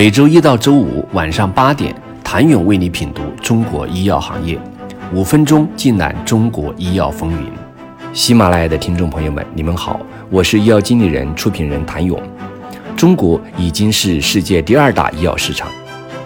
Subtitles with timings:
[0.00, 4.58] 每周一到周五晚上八点，谭勇为你品读中国医药行业，
[5.12, 7.52] 五分钟尽览中国医药风云。
[8.14, 10.00] 喜马拉雅的听众朋友们，你们好，
[10.30, 12.18] 我是医药经理人、出品人谭勇。
[12.96, 15.68] 中国已经是世界第二大医药市场，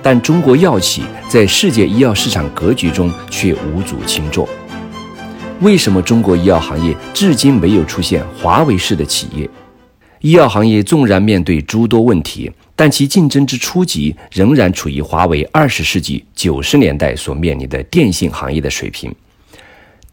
[0.00, 4.46] 但中国药企在世界医药市场格局中却无足轻重。
[5.62, 9.50] 为什么中国医药行业至今没有出现华为式的企业？
[10.24, 19.14] 医药行业纵然面对诸多问题，但其竞争之初级仍然处于华为二十世纪九十年代所面临的电信行业的水平。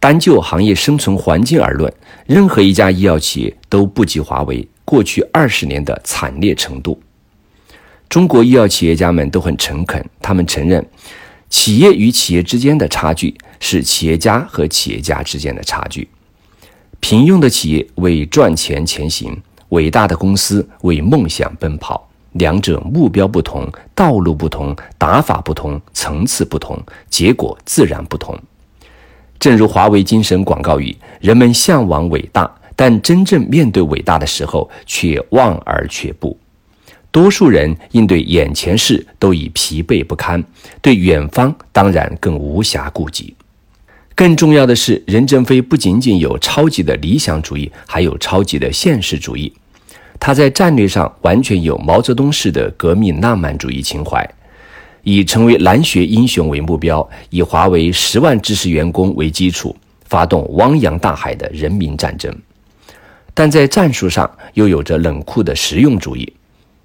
[0.02, 1.90] 单就行业生存环境而论，
[2.26, 7.02] 任何一家医药企业都不及华为过去二十年的惨烈程度。
[8.10, 10.86] 中国医药企业家们都很诚恳，他们承认，
[11.50, 16.06] 企业与企业之间的差距是企业家和企业家之间的差距。
[17.00, 19.42] 平庸的企业为赚钱前行。
[19.72, 26.78] 伟大的公司为梦想奔跑，两者目标不同，道路不同，打法不同，层次不同，
[27.10, 28.38] 结果自然不同。
[29.40, 36.38] 正如华为精神广告语：“人们向往伟大，但真正面对伟大的时候，却望而却步。”
[37.10, 40.44] 多数人应对眼前事都已疲惫不堪，
[40.82, 43.34] 对远方当然更无暇顾及。
[44.14, 49.52] 更重要的是，任正非不仅仅有超级的理想主义，还有超级的现实主义。
[50.24, 54.24] 他在战略上完全有毛泽东式的革命浪漫主义情怀，
[55.02, 62.32] 以成为蓝血英雄为目标，以华为十万知识员工为基础，发动汪洋大海的人民战争。
[63.34, 66.32] 但在战术上又有着冷酷的实用主义。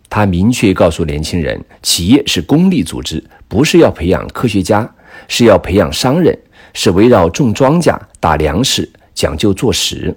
[0.08, 4.90] 他明确告诉年轻人，企业是公立组织，不是要培养科学家，
[5.28, 6.34] 是要培养商人，
[6.72, 10.16] 是围绕种庄稼、打粮食，讲究做实。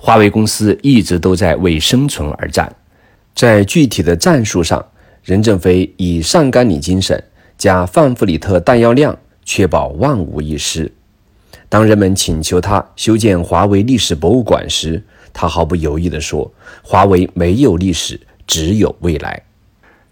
[0.00, 2.72] 华为公司一直都在为生存而战，
[3.34, 4.82] 在具体的战术上，
[5.24, 7.20] 任正非以上甘岭精神
[7.58, 10.90] 加范弗里特弹药量，确保万无一失。
[11.68, 15.02] 当人们请求他修建华为历史博物馆时，
[15.32, 16.48] 他毫不犹豫地说
[16.80, 19.42] ：“华为没有历史，只有未来。”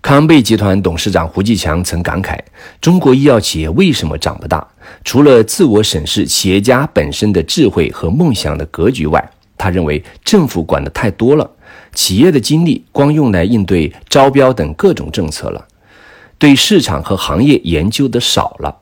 [0.02, 2.36] 康贝集团董事长胡继强曾感慨
[2.82, 4.66] ：“中国医药企业为什么长不大？
[5.04, 9.24] 除了自我审视企业家本身的智慧和梦想的格局外。”
[9.58, 11.50] 他认为政府管的太多了，
[11.94, 15.66] 企业的精力光用来应对招标等各种政策了，
[16.38, 18.76] 对市场和行业研究的少了。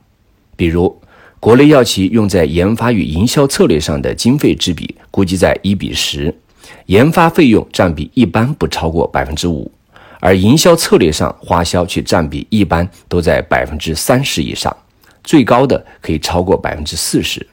[0.56, 1.00] 比如，
[1.40, 6.34] 国内药企用在研发与营销策略上的经费之比，估计在一比十，
[6.86, 9.70] 研发费用占比一般不超过百分之五，
[10.20, 14.74] 而营销策略上花销却占比一般都在百分之三十以上，
[15.22, 17.46] 最高的可以超过百分之四十。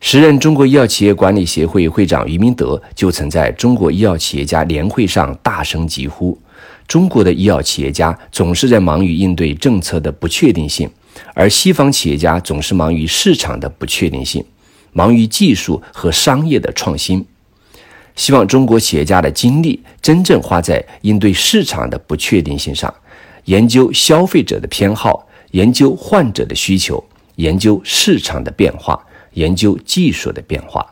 [0.00, 6.38] 时任中国医药企业管理协会会长余明德就曾在中国医药企业家年会上大声疾呼
[6.86, 10.88] ：“中国的医药企业家总是在忙于应对政策的不确定性，
[11.34, 14.44] 而西方企业家总是忙于市场的不确定性，
[14.92, 17.26] 忙于技术和商业的创新。
[18.14, 22.92] 希望中国企业家的精力真正花在应对市场的不确定性上，
[23.46, 27.02] 研究消费者的偏好，研究患者的需求，
[27.34, 28.96] 研究市场的变化。”
[29.32, 30.86] 研究技术的变化。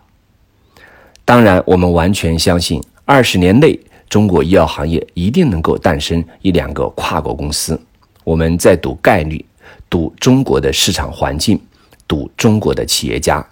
[1.25, 7.81] 当然，我们完全相信，二十年内中国医药行业一定能够诞生一两个跨国公司。
[8.23, 9.45] 我们在赌概率，
[9.91, 11.61] 赌中国的市场环境，
[12.07, 13.45] 赌中国的企业家，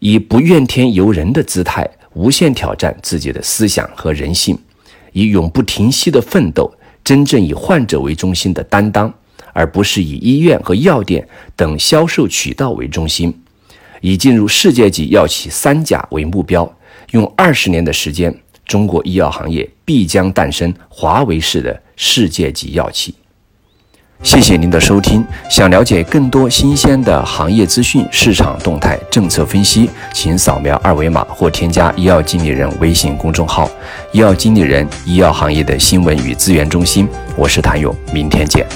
[0.00, 4.58] 以不怨天尤人的姿态，无限挑战自己的思想和人性，
[5.12, 6.72] 以永不停息的奋斗，
[7.04, 9.12] 真正以患者为中心的担当，
[9.52, 13.32] 而不是以医院和药店等销售渠道为中心。
[14.00, 16.70] 以进入世界级药企三甲为目标，
[17.12, 18.34] 用二十年的时间，
[18.66, 23.14] 中国医药行业必将诞生华为式的世界级药企。
[24.22, 25.22] 谢谢您的收听。
[25.50, 33.70] 想了解更多新鲜的行业资讯、市场动态、政策分析，请扫描二维码或添加医药经理人微信公众号
[34.12, 37.06] “医药经理人”——医药行业的新闻与资源中心。
[37.36, 38.66] 我是谭勇，明天见。